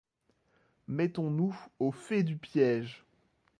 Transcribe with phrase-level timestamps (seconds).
[0.87, 3.05] Mettons-nous au fait du piège.